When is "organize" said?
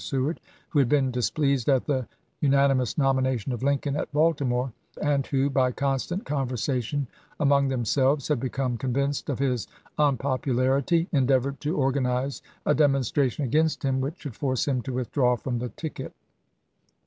11.77-12.41